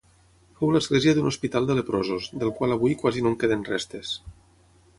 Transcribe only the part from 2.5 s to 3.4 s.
qual avui quasi no en